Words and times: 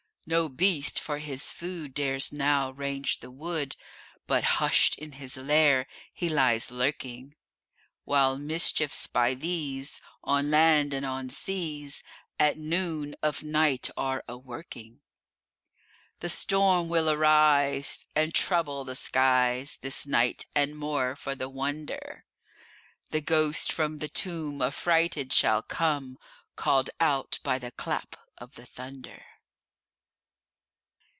No 0.27 0.47
beast, 0.49 0.99
for 0.99 1.17
his 1.17 1.51
food, 1.51 1.93
Dares 1.95 2.31
now 2.31 2.69
range 2.71 3.19
the 3.19 3.31
wood, 3.31 3.75
But 4.27 4.43
hush'd 4.61 4.95
in 4.99 5.13
his 5.13 5.35
lair 5.35 5.87
he 6.13 6.29
lies 6.29 6.69
lurking; 6.71 7.35
While 8.05 8.37
mischiefs, 8.37 9.07
by 9.07 9.33
these, 9.33 9.99
On 10.23 10.49
land 10.51 10.93
and 10.93 11.05
on 11.07 11.27
seas, 11.29 12.01
At 12.39 12.57
noon 12.59 13.15
of 13.23 13.41
night 13.43 13.89
are 13.97 14.23
a 14.27 14.37
working. 14.37 15.01
The 16.19 16.29
storm 16.29 16.87
will 16.87 17.09
arise, 17.09 18.05
And 18.15 18.31
trouble 18.33 18.85
the 18.85 18.95
skies 18.95 19.79
This 19.81 20.05
night; 20.07 20.45
and, 20.55 20.77
more 20.77 21.15
for 21.15 21.33
the 21.35 21.49
wonder, 21.49 22.25
The 23.09 23.21
ghost 23.21 23.73
from 23.73 23.97
the 23.97 24.07
tomb 24.07 24.61
Affrighted 24.61 25.33
shall 25.33 25.63
come, 25.63 26.17
Call'd 26.55 26.89
out 27.01 27.39
by 27.43 27.57
the 27.59 27.71
clap 27.71 28.15
of 28.37 28.53
the 28.53 28.67
thunder. 28.67 29.23